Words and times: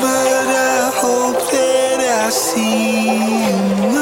but 0.00 0.46
I 0.48 0.90
hope 0.94 1.50
that 1.52 2.00
I 2.26 2.30
see 2.30 3.92
you. 3.92 3.93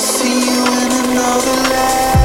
see 0.00 0.40
you 0.50 0.64
in 0.64 1.10
another 1.10 1.56
life. 1.68 2.19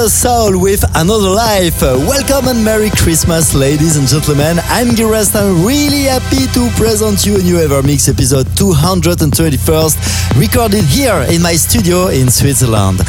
Rufus 0.00 0.22
Soul 0.22 0.58
with 0.58 0.82
Another 0.96 1.28
Life. 1.28 1.82
Welcome 1.82 2.48
and 2.48 2.64
Merry 2.64 2.88
Christmas, 2.88 3.54
ladies 3.54 3.98
and 3.98 4.08
gentlemen. 4.08 4.58
I'm 4.64 4.88
Gilrest. 4.96 5.36
I'm 5.36 5.62
really 5.62 6.04
happy 6.04 6.46
to 6.54 6.70
present 6.76 7.26
you 7.26 7.36
a 7.36 7.42
new 7.42 7.56
EverMix 7.56 8.08
episode 8.08 8.46
221st, 8.56 10.40
recorded 10.40 10.84
here 10.84 11.26
in 11.28 11.42
my 11.42 11.52
studio 11.52 12.08
in 12.08 12.30
Switzerland. 12.30 13.00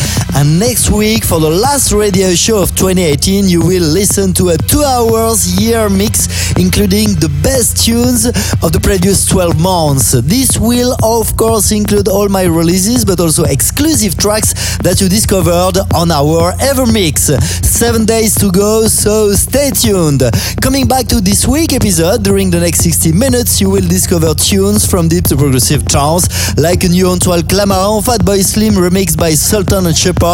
And 0.42 0.58
next 0.58 0.90
week, 0.90 1.24
for 1.24 1.40
the 1.40 1.52
last 1.52 1.92
radio 1.92 2.34
show 2.34 2.64
of 2.64 2.70
2018, 2.76 3.48
you 3.48 3.62
will 3.62 3.84
listen 3.84 4.34
to 4.34 4.50
a 4.50 4.58
two 4.58 4.82
hours 4.82 5.62
year 5.62 5.88
mix, 5.88 6.58
including 6.58 7.14
the 7.22 7.30
best 7.44 7.86
tunes 7.86 8.26
of 8.26 8.72
the 8.74 8.80
previous 8.82 9.28
12 9.28 9.62
months. 9.62 10.14
This 10.26 10.58
will, 10.58 10.98
of 11.04 11.38
course, 11.38 11.72
include 11.72 12.08
all 12.08 12.28
my 12.28 12.46
releases, 12.46 13.06
but 13.06 13.20
also 13.20 13.44
exclusive 13.44 14.18
tracks 14.18 14.78
that 14.80 15.00
you 15.00 15.08
discovered 15.10 15.78
on 15.94 16.10
our 16.10 16.54
EverMix. 16.54 17.38
Seven 17.64 18.06
days 18.06 18.34
to 18.42 18.50
go, 18.50 18.88
so 18.88 19.34
stay 19.34 19.70
tuned. 19.70 20.24
Coming 20.60 20.88
back 20.88 21.06
to 21.14 21.22
this 21.22 21.48
week 21.48 21.74
episode, 21.74 22.24
during 22.24 22.50
the 22.50 22.60
next 22.60 22.82
60 22.82 23.12
minutes, 23.12 23.62
you 23.62 23.70
will 23.70 23.88
discover 23.88 24.34
tunes 24.34 24.90
from 24.90 25.08
deep 25.08 25.26
to 25.26 25.38
progressive 25.38 25.86
trance, 25.86 26.58
like 26.58 26.84
a 26.84 26.88
new 26.88 27.10
Antoine 27.10 27.42
Clamaran, 27.42 28.02
Fatboy 28.02 28.42
Slim 28.42 28.74
remixed 28.74 29.20
by 29.20 29.36
Sultan 29.36 29.86
and 29.86 29.96
Shepard, 29.96 30.31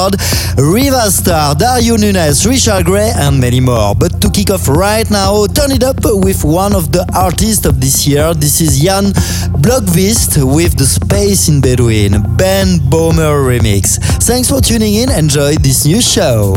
Riva 0.58 1.10
Starr, 1.10 1.56
Dario 1.56 1.98
Nunez, 1.98 2.46
Richard 2.46 2.86
Gray, 2.86 3.12
and 3.16 3.40
many 3.40 3.60
more. 3.60 3.96
But 3.96 4.22
to 4.22 4.30
kick 4.30 4.52
off 4.52 4.68
right 4.68 5.10
now, 5.10 5.46
turn 5.48 5.72
it 5.72 5.84
up 5.84 5.98
with 6.04 6.44
one 6.44 6.76
of 6.76 6.92
the 6.92 7.06
artists 7.16 7.66
of 7.66 7.82
this 7.82 8.06
year. 8.08 8.34
This 8.34 8.62
is 8.62 8.80
Jan 8.80 9.06
Blomqvist 9.62 10.44
with 10.44 10.78
The 10.78 10.86
Space 10.86 11.50
in 11.50 11.62
Between, 11.62 12.12
Ben 12.38 12.80
Böhmer 12.90 13.42
remix. 13.42 13.98
Thanks 14.24 14.50
for 14.50 14.62
tuning 14.62 14.94
in. 14.94 15.10
Enjoy 15.10 15.56
this 15.56 15.86
new 15.86 16.02
show. 16.02 16.56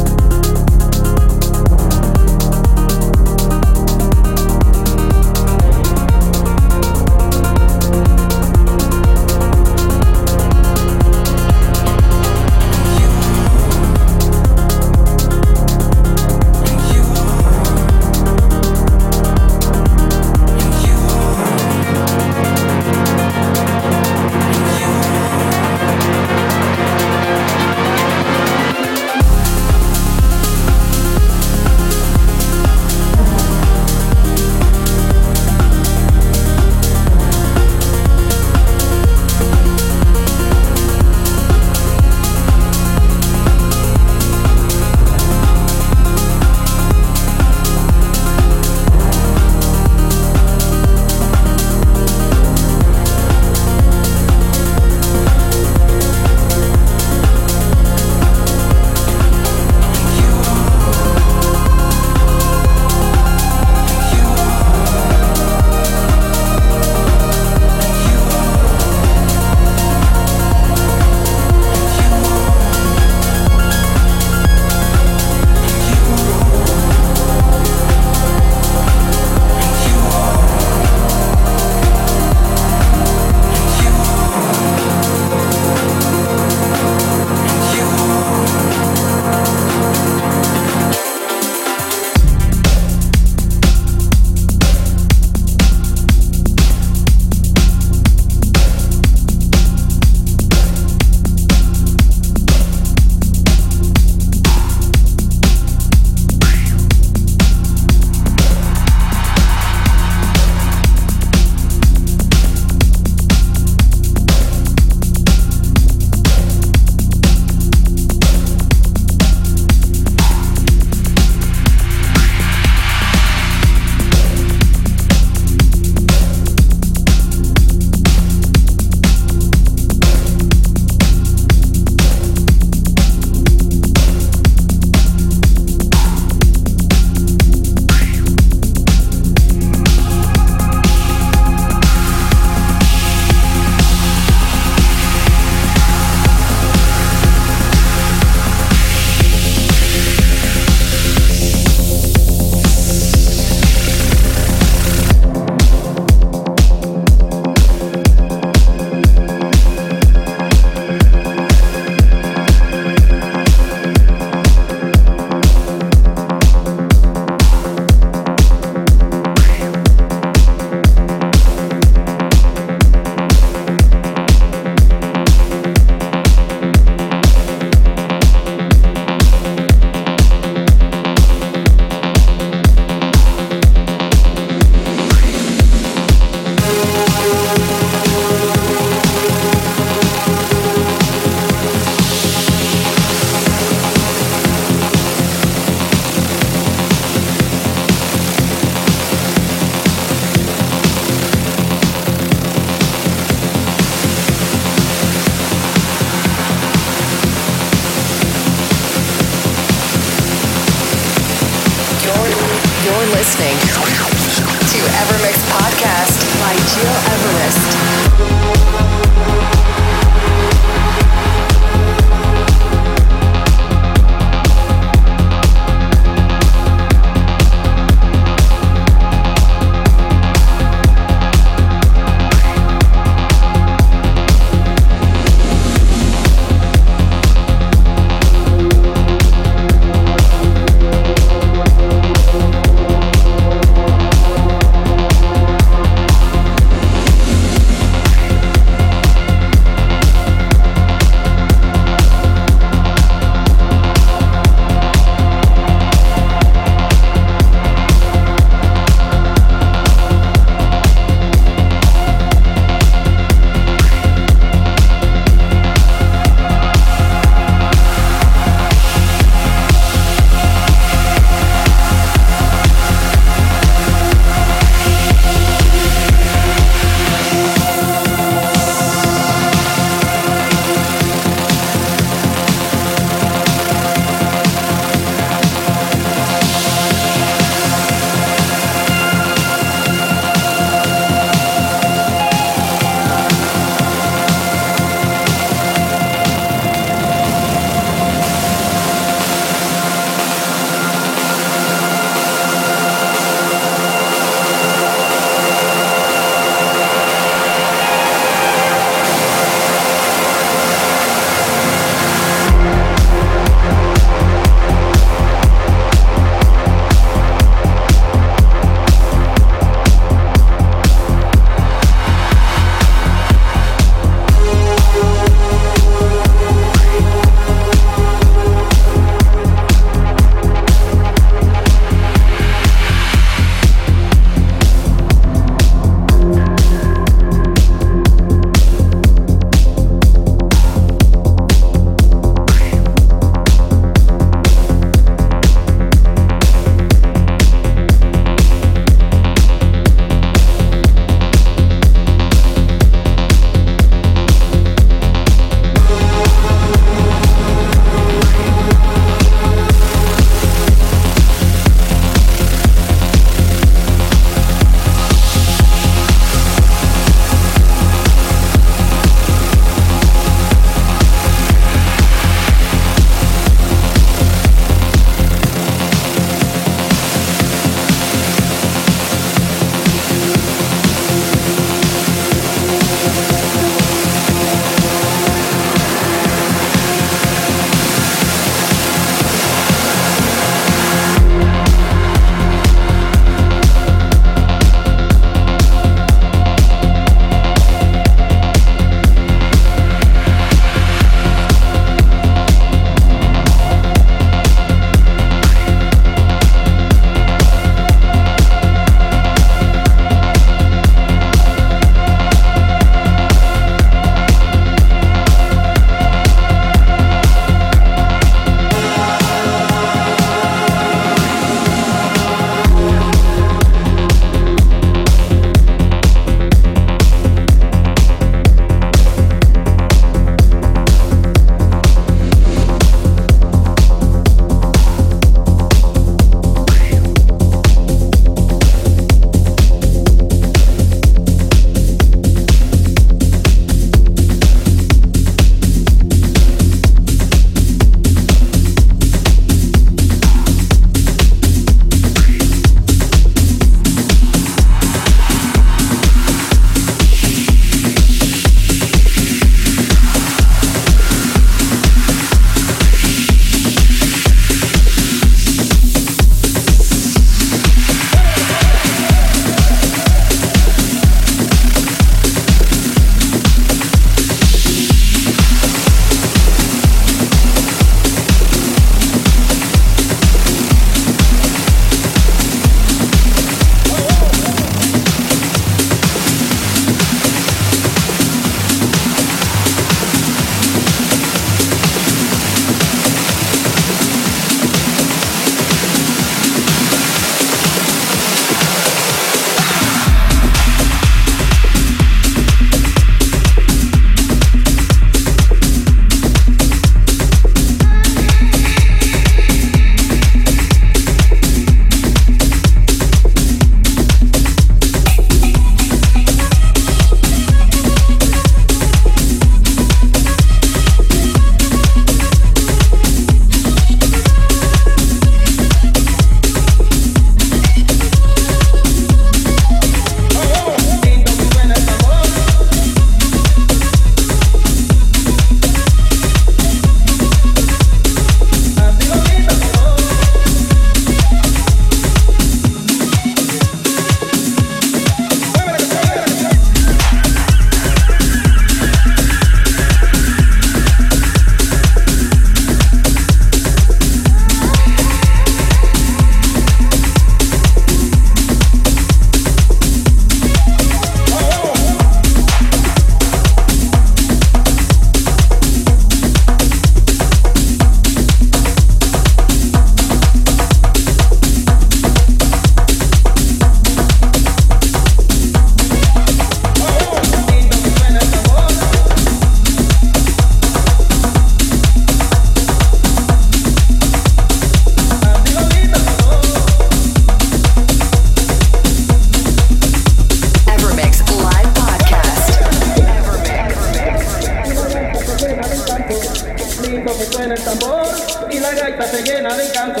Se 599.14 599.22
llena 599.22 599.56
de 599.56 599.66
encanto. 599.66 600.00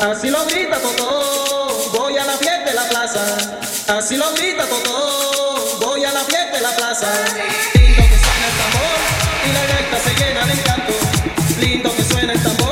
Así 0.00 0.28
lo 0.28 0.44
grita 0.46 0.78
todo, 0.78 1.90
voy 1.92 2.18
a 2.18 2.24
la 2.26 2.34
fiesta 2.34 2.70
de 2.70 2.74
la 2.74 2.88
plaza. 2.88 3.24
Así 3.88 4.16
lo 4.16 4.32
grita 4.34 4.64
todo, 4.66 5.78
voy 5.80 6.04
a 6.04 6.12
la 6.12 6.20
fiesta 6.24 6.56
de 6.56 6.60
la 6.60 6.76
plaza. 6.76 7.06
Lindo 7.74 8.02
que 8.02 8.18
suena 8.24 8.46
el 8.50 8.56
tambor 8.60 8.98
y 9.46 9.52
la 9.56 9.66
gaita 9.72 9.98
se 10.04 10.14
llena 10.20 10.46
de 10.46 10.52
encanto. 10.52 10.92
Lindo 11.58 11.96
que 11.96 12.04
suena 12.04 12.32
el 12.34 12.42
tambor 12.42 12.63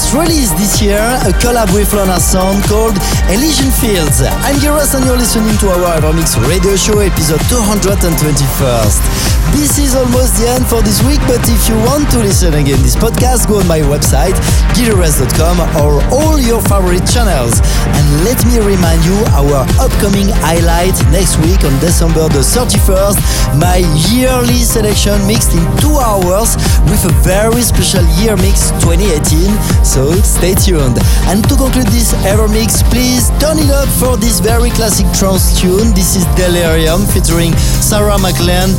was 0.00 0.14
my 0.14 0.20
last 0.20 0.28
release 0.28 0.50
this 0.52 0.82
year, 0.82 0.98
a 0.98 1.32
collab 1.40 1.72
with 1.74 1.92
Lorna 1.92 2.20
Sound 2.20 2.62
called 2.64 2.96
Elysian 3.28 3.70
Fields. 3.70 4.22
I'm 4.22 4.56
Giras 4.56 4.94
and 4.94 5.04
you're 5.04 5.16
listening 5.16 5.56
to 5.58 5.68
our 5.68 6.00
EverMix 6.00 6.36
radio 6.48 6.76
show 6.76 6.98
episode 7.00 7.40
221st. 7.40 9.29
This 9.52 9.78
is 9.78 9.94
almost 9.94 10.38
the 10.38 10.48
end 10.48 10.66
for 10.66 10.80
this 10.82 11.02
week, 11.02 11.20
but 11.26 11.42
if 11.48 11.68
you 11.68 11.76
want 11.84 12.08
to 12.12 12.18
listen 12.18 12.54
again 12.54 12.80
this 12.82 12.96
podcast, 12.96 13.48
go 13.48 13.58
on 13.60 13.66
my 13.66 13.80
website, 13.80 14.34
gileverest.com 14.72 15.60
or 15.82 16.00
all 16.14 16.38
your 16.38 16.62
favorite 16.62 17.04
channels. 17.04 17.60
And 17.92 18.06
let 18.24 18.38
me 18.46 18.62
remind 18.62 19.04
you 19.04 19.18
our 19.34 19.66
upcoming 19.82 20.30
highlight 20.46 20.94
next 21.10 21.36
week 21.42 21.60
on 21.66 21.74
December 21.82 22.30
the 22.30 22.40
31st, 22.40 23.18
my 23.58 23.82
yearly 24.08 24.62
selection 24.62 25.18
mixed 25.26 25.52
in 25.52 25.64
two 25.82 25.98
hours 25.98 26.56
with 26.88 27.02
a 27.04 27.12
very 27.26 27.60
special 27.60 28.06
year 28.22 28.36
mix 28.38 28.70
2018. 28.86 29.50
So 29.84 30.14
stay 30.22 30.54
tuned. 30.54 30.98
And 31.28 31.42
to 31.50 31.54
conclude 31.58 31.90
this 31.90 32.14
EverMix, 32.24 32.86
please 32.88 33.28
turn 33.42 33.58
it 33.58 33.70
up 33.70 33.88
for 33.98 34.16
this 34.16 34.40
very 34.40 34.70
classic 34.70 35.06
trance 35.12 35.58
tune. 35.60 35.92
This 35.92 36.16
is 36.16 36.24
Delerium 36.38 37.04
featuring 37.12 37.52
Sarah 37.82 38.16
McLachlan. 38.16 38.72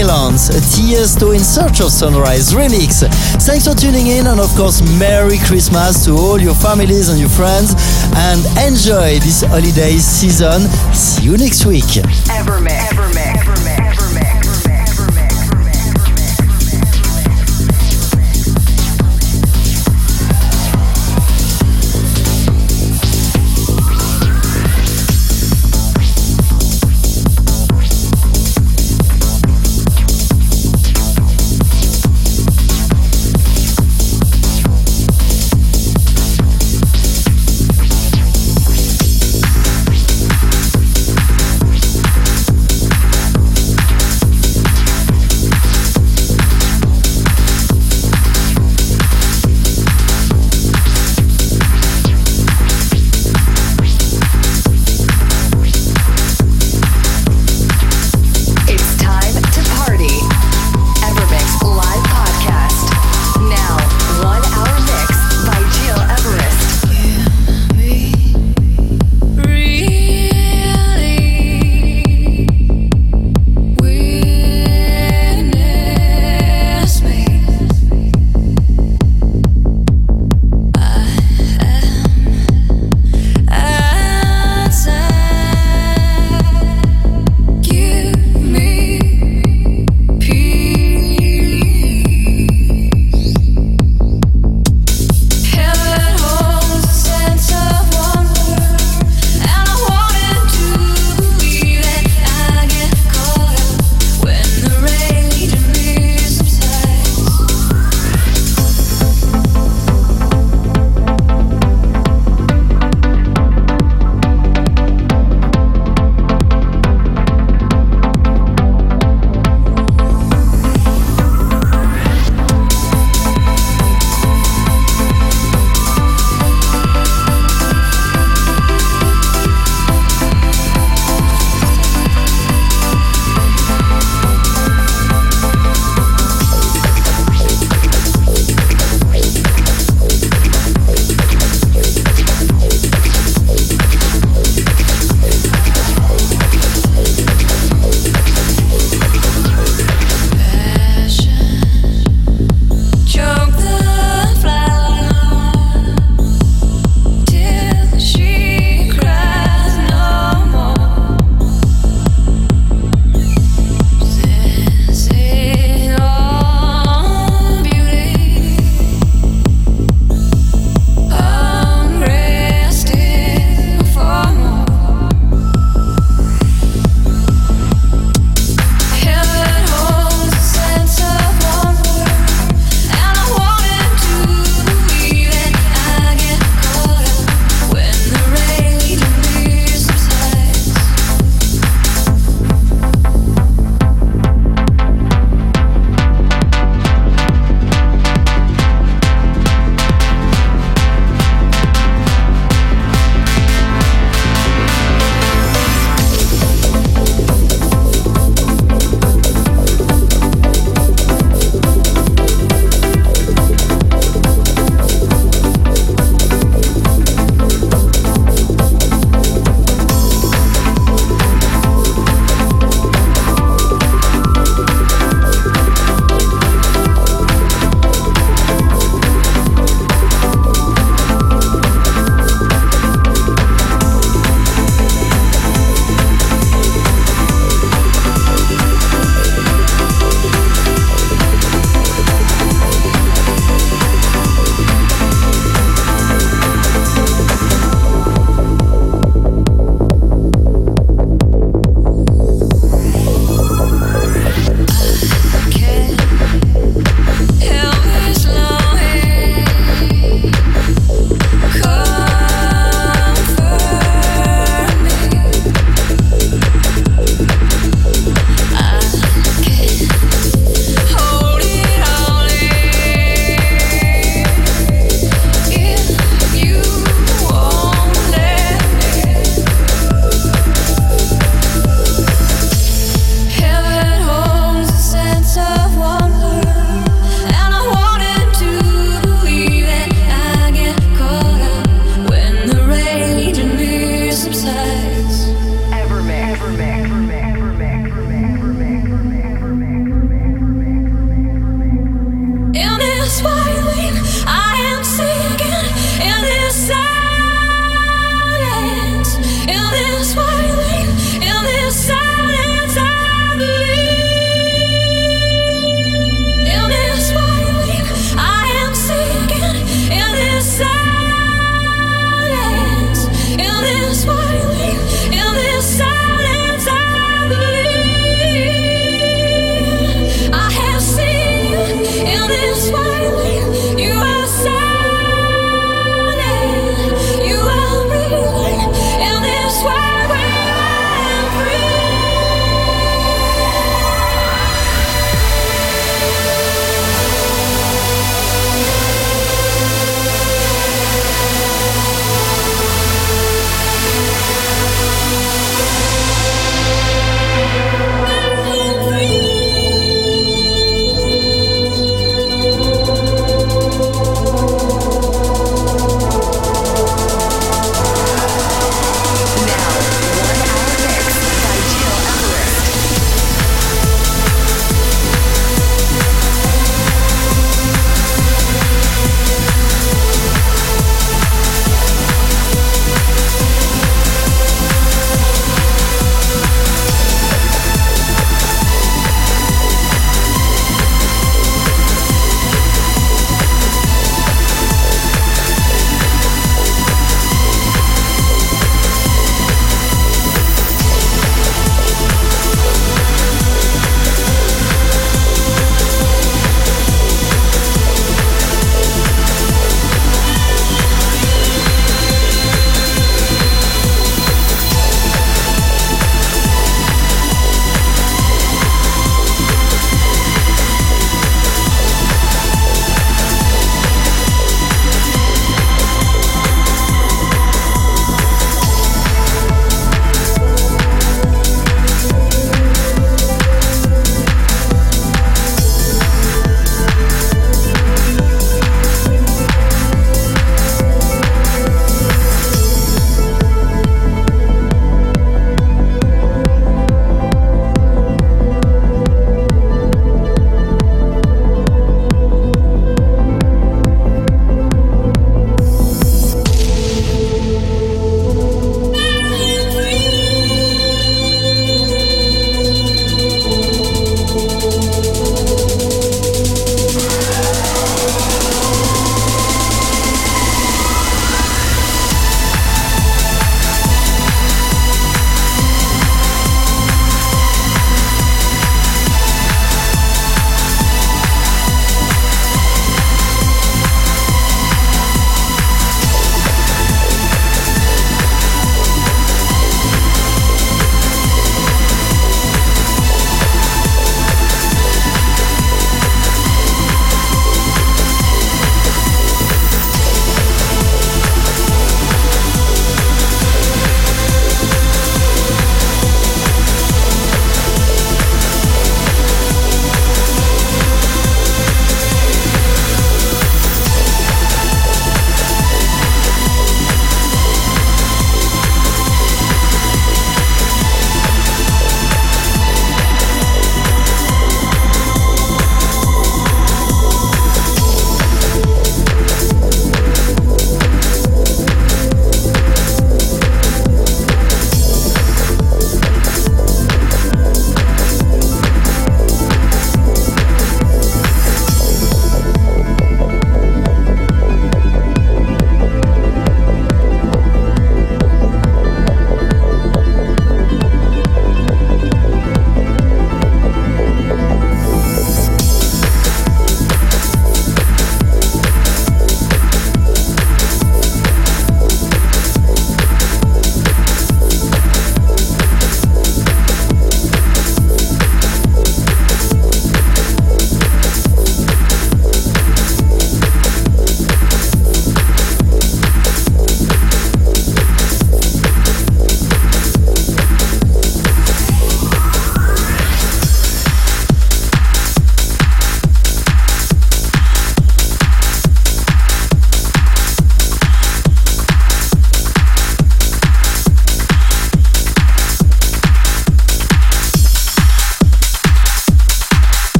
Silence, 0.00 0.48
Tiesto 0.48 1.34
in 1.34 1.40
Search 1.40 1.80
of 1.80 1.90
Sunrise 1.92 2.54
remix. 2.54 3.06
Thanks 3.44 3.66
for 3.66 3.74
tuning 3.74 4.06
in, 4.06 4.28
and 4.28 4.40
of 4.40 4.48
course, 4.56 4.80
Merry 4.98 5.36
Christmas 5.36 6.06
to 6.06 6.12
all 6.12 6.40
your 6.40 6.54
families 6.54 7.10
and 7.10 7.20
your 7.20 7.28
friends, 7.28 7.74
and 8.16 8.40
enjoy 8.66 9.18
this 9.18 9.42
holiday 9.42 9.98
season. 9.98 10.62
See 10.94 11.24
you 11.24 11.36
next 11.36 11.66
week. 11.66 11.84
EverMix. 12.32 12.99